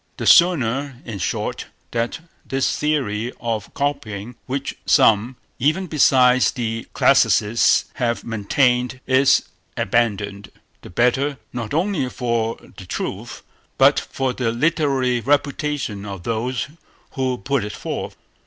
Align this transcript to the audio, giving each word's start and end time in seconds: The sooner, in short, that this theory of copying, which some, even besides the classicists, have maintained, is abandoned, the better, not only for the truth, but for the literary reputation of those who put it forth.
The 0.17 0.25
sooner, 0.25 0.95
in 1.05 1.19
short, 1.19 1.67
that 1.91 2.21
this 2.43 2.75
theory 2.75 3.31
of 3.39 3.71
copying, 3.75 4.35
which 4.47 4.75
some, 4.87 5.35
even 5.59 5.85
besides 5.85 6.49
the 6.49 6.87
classicists, 6.93 7.85
have 7.93 8.23
maintained, 8.23 8.99
is 9.05 9.43
abandoned, 9.77 10.51
the 10.81 10.89
better, 10.89 11.37
not 11.53 11.75
only 11.75 12.09
for 12.09 12.57
the 12.77 12.87
truth, 12.87 13.43
but 13.77 13.99
for 13.99 14.33
the 14.33 14.51
literary 14.51 15.19
reputation 15.19 16.03
of 16.03 16.23
those 16.23 16.67
who 17.11 17.37
put 17.37 17.63
it 17.63 17.73
forth. 17.73 18.15